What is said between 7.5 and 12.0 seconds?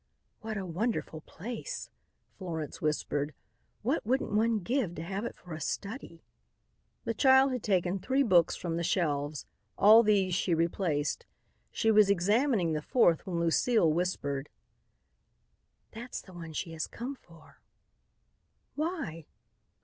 had taken three books from the shelves. All these she replaced. She